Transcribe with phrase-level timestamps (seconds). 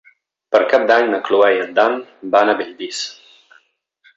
[0.55, 1.99] Per Cap d'Any na Cloè i en Dan
[2.37, 3.03] van a Bellvís.